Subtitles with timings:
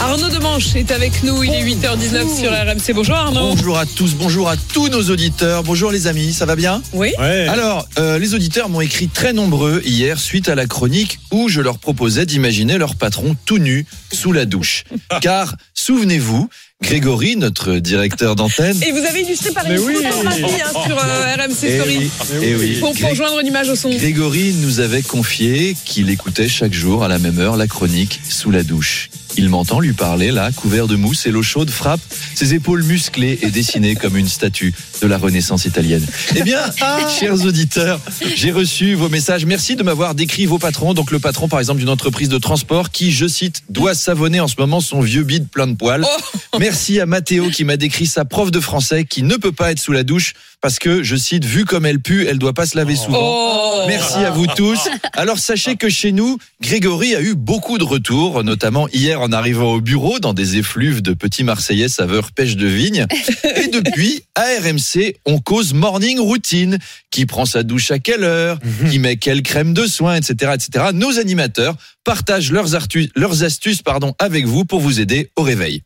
[0.00, 2.94] Arnaud Demanche est avec nous, il est 8h19 sur RMC.
[2.94, 3.54] Bonjour Arnaud.
[3.56, 6.80] Bonjour à tous, bonjour à tous nos auditeurs, bonjour les amis, ça va bien?
[6.92, 7.12] Oui.
[7.18, 11.60] Alors, euh, les auditeurs m'ont écrit très nombreux hier suite à la chronique où je
[11.60, 14.84] leur proposais d'imaginer leur patron tout nu sous la douche.
[15.20, 16.48] Car, souvenez-vous,
[16.80, 18.80] Grégory, notre directeur d'antenne...
[18.86, 21.96] Et vous avez illustré par une photographie hein, sur euh, RMC Eh Story.
[21.98, 22.10] oui,
[22.40, 22.76] eh oui.
[22.78, 23.90] Pour, pour Gré- joindre une image au son.
[23.90, 28.52] Grégory nous avait confié qu'il écoutait chaque jour à la même heure la chronique sous
[28.52, 29.10] la douche.
[29.38, 32.00] Il m'entend lui parler là, couvert de mousse et l'eau chaude frappe
[32.34, 36.04] ses épaules musclées et dessinées comme une statue de la Renaissance italienne.
[36.34, 36.58] Eh bien,
[37.20, 38.00] chers auditeurs,
[38.34, 39.46] j'ai reçu vos messages.
[39.46, 40.92] Merci de m'avoir décrit vos patrons.
[40.92, 44.48] Donc le patron, par exemple, d'une entreprise de transport qui, je cite, doit savonner en
[44.48, 46.04] ce moment son vieux bide plein de poils.
[46.58, 49.78] Merci à Mathéo qui m'a décrit sa prof de français qui ne peut pas être
[49.78, 52.76] sous la douche parce que, je cite, vu comme elle pue, elle doit pas se
[52.76, 53.20] laver souvent.
[53.22, 53.84] Oh.
[53.86, 54.88] Merci à vous tous.
[55.12, 59.74] Alors sachez que chez nous, Grégory a eu beaucoup de retours, notamment hier en arrivant
[59.74, 63.06] au bureau dans des effluves de petits Marseillais saveur pêche de vigne.
[63.56, 66.78] Et depuis, à RMC, on cause morning routine.
[67.10, 68.58] Qui prend sa douche à quelle heure
[68.90, 70.86] Qui met quelle crème de soin, etc., etc.
[70.92, 75.82] Nos animateurs partagent leurs astuces pardon, avec vous pour vous aider au réveil.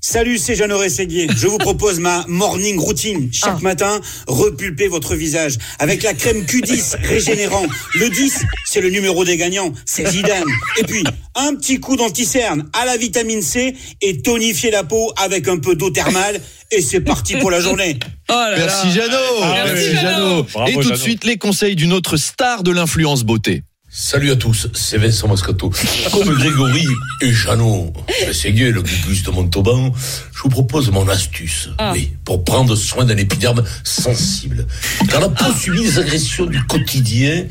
[0.00, 1.26] Salut, c'est Jeannot Séguier.
[1.36, 3.30] Je vous propose ma morning routine.
[3.32, 3.62] Chaque Ah.
[3.62, 7.66] matin, repulpez votre visage avec la crème Q10 régénérant.
[7.96, 10.44] Le 10, c'est le numéro des gagnants, c'est Zidane.
[10.78, 11.02] Et puis,
[11.34, 15.74] un petit coup d'anticerne à la vitamine C et tonifier la peau avec un peu
[15.74, 16.40] d'eau thermale.
[16.70, 17.98] Et c'est parti pour la journée.
[18.28, 18.56] Oh là là.
[18.58, 20.46] Merci Jeannot Merci, Jeannot.
[20.68, 23.62] Et tout de suite, les conseils d'une autre star de l'influence beauté.
[23.90, 25.72] Salut à tous, c'est Vincent Moscato.
[26.12, 26.86] Comme Grégory
[27.22, 27.90] et Jeannot,
[28.34, 29.90] c'est gay le gugus de Montauban,
[30.34, 31.70] je vous propose mon astuce.
[31.78, 31.92] Ah.
[31.94, 34.66] Oui, pour prendre soin d'un épiderme sensible.
[35.08, 37.46] Car la peau subit les agressions du quotidien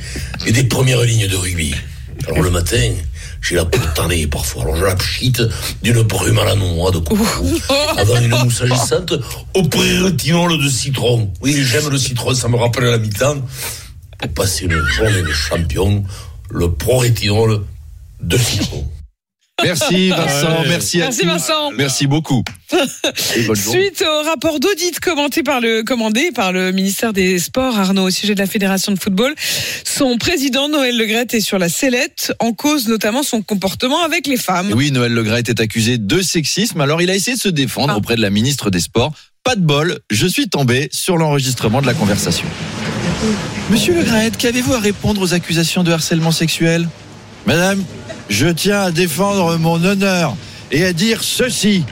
[0.45, 1.73] et des premières lignes de rugby.
[2.27, 2.93] Alors le matin,
[3.41, 5.41] j'ai la peau tannée parfois, alors je la pchite
[5.81, 7.17] d'une brume à la noix de coco.
[7.97, 9.13] Avant une mousse agissante
[9.55, 11.31] au pré-rétinol de citron.
[11.41, 13.41] Oui, j'aime le citron, ça me rappelle la mi-temps.
[14.19, 16.03] Pour passer une journée de champion,
[16.49, 17.63] le pro-rétinol
[18.21, 18.87] de citron.
[19.63, 21.25] Merci Vincent, merci à Merci tous.
[21.27, 21.71] Vincent.
[21.71, 22.43] Merci beaucoup.
[23.55, 28.09] Suite au rapport d'audit commenté par le, commandé par le ministère des Sports, Arnaud, au
[28.11, 29.33] sujet de la Fédération de football,
[29.83, 34.37] son président Noël Legrette est sur la sellette, en cause notamment son comportement avec les
[34.37, 34.69] femmes.
[34.69, 36.79] Et Oui, Noël Legrette est accusé de sexisme.
[36.81, 37.97] Alors, il a essayé de se défendre Ah.
[37.97, 39.11] auprès de la ministre des Sports.
[39.43, 42.45] Pas de bol, je suis tombé sur l'enregistrement de la conversation.
[43.69, 46.87] Monsieur Legrette, qu'avez-vous à répondre aux accusations de harcèlement sexuel?
[47.45, 47.83] Madame,
[48.29, 50.35] je tiens à défendre mon honneur
[50.71, 51.83] et à dire ceci.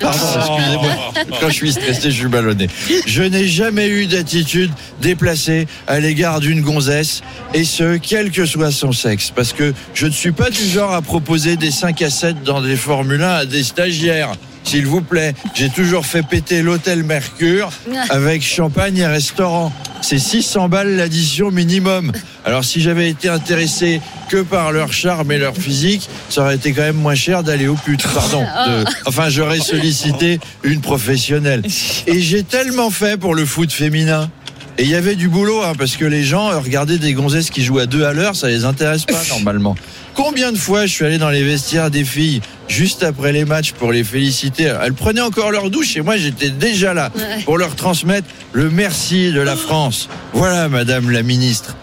[0.00, 1.38] Pardon, excusez-moi.
[1.40, 2.68] Quand je suis stressé, je suis ballonné.
[3.06, 7.22] Je n'ai jamais eu d'attitude déplacée à l'égard d'une gonzesse,
[7.54, 9.30] et ce, quel que soit son sexe.
[9.34, 12.60] Parce que je ne suis pas du genre à proposer des 5 à 7 dans
[12.60, 14.32] des Formule 1 à des stagiaires.
[14.64, 17.70] S'il vous plaît, j'ai toujours fait péter l'hôtel Mercure
[18.10, 19.72] avec champagne et restaurant.
[20.00, 22.12] C'est 600 balles l'addition minimum.
[22.44, 26.72] Alors si j'avais été intéressé que par leur charme et leur physique, ça aurait été
[26.72, 28.02] quand même moins cher d'aller au pute.
[28.12, 28.42] Pardon.
[28.66, 31.62] De- enfin, j'aurais sollicité une professionnelle.
[32.06, 34.30] Et j'ai tellement fait pour le foot féminin.
[34.76, 37.50] Et il y avait du boulot, hein, parce que les gens euh, regarder des gonzesses
[37.50, 39.76] qui jouent à deux à l'heure, ça les intéresse pas normalement.
[40.14, 43.72] Combien de fois je suis allé dans les vestiaires des filles juste après les matchs
[43.72, 44.72] pour les féliciter?
[44.82, 47.10] Elles prenaient encore leur douche et moi j'étais déjà là
[47.44, 50.08] pour leur transmettre le merci de la France.
[50.32, 51.76] Voilà, Madame la ministre.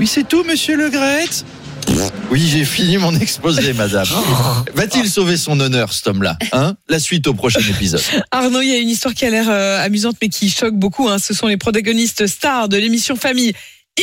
[0.00, 1.28] Oui, c'est tout, Monsieur Le Gret?
[2.30, 4.06] Oui, j'ai fini mon exposé, Madame.
[4.74, 6.74] Va-t-il sauver son honneur, cet homme-là hein?
[6.88, 8.02] La suite au prochain épisode.
[8.30, 11.08] Arnaud, il y a une histoire qui a l'air euh, amusante mais qui choque beaucoup.
[11.08, 11.18] hein.
[11.18, 13.52] Ce sont les protagonistes stars de l'émission Famille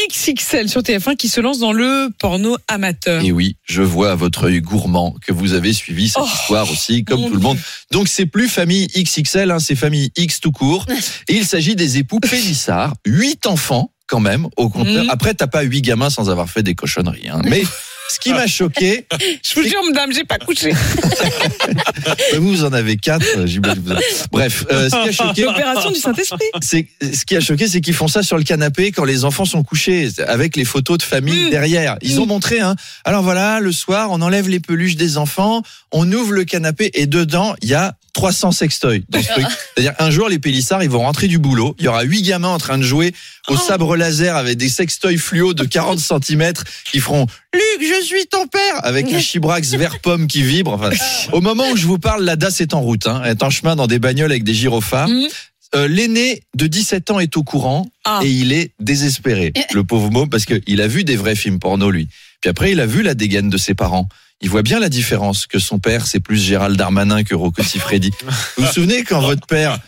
[0.09, 3.21] XXL sur TF1 qui se lancent dans le porno amateur.
[3.25, 6.71] Et oui, je vois à votre œil gourmand que vous avez suivi cette Oh, histoire
[6.71, 7.57] aussi, comme tout le monde.
[7.91, 10.85] Donc c'est plus famille XXL, hein, c'est famille X tout court.
[11.27, 15.05] Et il s'agit des époux Pélissard, huit enfants quand même au compteur.
[15.05, 15.09] Mhm.
[15.09, 17.29] Après, t'as pas huit gamins sans avoir fait des cochonneries.
[17.29, 17.41] hein.
[17.45, 17.63] Mais
[18.09, 19.05] ce qui m'a choqué,
[19.41, 20.73] Je vous jure, madame, j'ai pas couché.
[22.37, 23.25] vous vous en avez quatre.
[23.37, 23.95] euh, vous en-
[24.31, 26.45] Bref, euh, ce qui a choqué, L'opération du Saint-Esprit.
[26.61, 29.63] ce qui a choqué, c'est qu'ils font ça sur le canapé quand les enfants sont
[29.63, 31.49] couchés, avec les photos de famille Mm.
[31.51, 31.97] derrière.
[32.01, 32.75] Ils ont montré, hein.
[33.05, 35.61] Alors voilà, le soir, on enlève les peluches des enfants,
[35.93, 39.45] on ouvre le canapé et dedans, il y a 300 sextoys dans ce truc.
[39.75, 41.75] C'est-à-dire un jour, les pélissards, ils vont rentrer du boulot.
[41.79, 43.13] Il y aura huit gamins en train de jouer
[43.47, 46.53] au sabre laser avec des sextoys fluo de 40 cm
[46.91, 50.73] qui feront Luc, je suis ton père avec un chibrax vert pomme qui vibre.
[50.73, 50.91] Enfin,
[51.31, 53.75] au moment où je vous parle, la DAS est en route, hein, est en chemin
[53.75, 55.09] dans des bagnoles avec des gyrophares.
[55.09, 55.27] Mhm.
[55.73, 58.19] Euh, L'aîné de 17 ans est au courant Ah.
[58.23, 61.89] et il est désespéré, le pauvre môme, parce qu'il a vu des vrais films porno,
[61.91, 62.09] lui.
[62.41, 64.09] Puis après, il a vu la dégaine de ses parents.
[64.41, 68.11] Il voit bien la différence que son père, c'est plus Gérald Darmanin que Rocco Siffredi.
[68.57, 69.79] Vous vous souvenez quand votre père,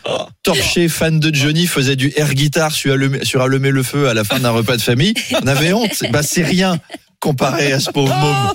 [0.42, 4.14] torché, fan de Johnny, faisait du air guitar sur allumer, sur allumer le feu à
[4.14, 5.14] la fin d'un repas de famille?
[5.42, 6.04] On avait honte.
[6.10, 6.78] Bah, c'est rien
[7.24, 8.52] comparé à ce pauvre môme.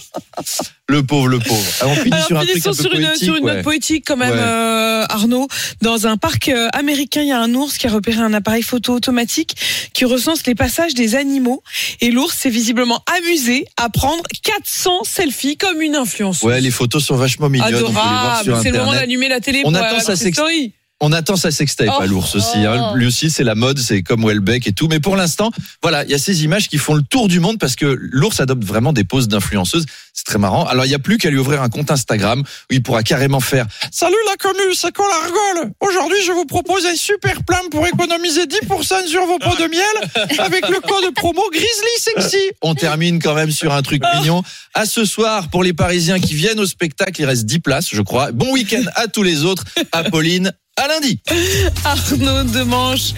[0.88, 1.66] Le pauvre, le pauvre.
[1.82, 3.24] Ah, on finit Alors, sur un truc un peu sur une, poétique.
[3.24, 3.54] sur une ouais.
[3.56, 4.38] note poétique quand même, Ouais.
[4.40, 5.48] euh, Arnaud.
[5.82, 8.62] Dans un parc euh, américain, il y a un ours qui a repéré un appareil
[8.64, 9.56] photo automatique
[9.94, 11.64] qui recense les passages des animaux.
[12.02, 16.44] Et l'ours s'est visiblement amusé à prendre 400 selfies comme une influenceuse.
[16.44, 17.74] Ouais, les photos sont vachement mignonnes.
[17.74, 18.58] Adorable.
[18.62, 20.74] C'est le moment d'allumer la télé On pour attend la sa story.
[21.02, 22.02] On attend sa sextape Oh.
[22.02, 22.58] à l'ours aussi.
[22.66, 22.94] Hein.
[22.96, 24.88] Lui aussi, c'est la mode, c'est comme Welbeck et tout.
[24.90, 25.50] Mais pour l'instant,
[25.82, 28.40] voilà, il y a ces images qui font le tour du monde parce que l'ours
[28.42, 29.86] adopte vraiment des poses d'influenceuse.
[30.14, 30.66] C'est très marrant.
[30.66, 33.40] Alors, il n'y a plus qu'à lui ouvrir un compte Instagram où il pourra carrément
[33.40, 35.72] faire Salut la commu, c'est Colargol.
[35.80, 40.40] Aujourd'hui, je vous propose un super plan pour économiser 10% sur vos pots de miel
[40.40, 42.50] avec le code promo Grizzly Sexy.
[42.62, 44.44] On termine quand même sur un truc mignon.
[44.74, 48.02] À ce soir, pour les Parisiens qui viennent au spectacle, il reste 10 places, je
[48.02, 48.32] crois.
[48.34, 49.64] Bon week-end à tous les autres.
[49.94, 51.20] Apolline, à lundi.
[51.86, 53.14] Arnaud Demanche.